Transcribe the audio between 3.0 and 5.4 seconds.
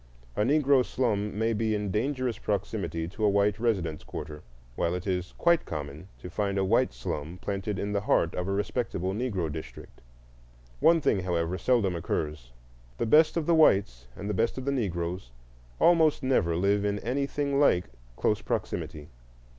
to a white residence quarter, while it is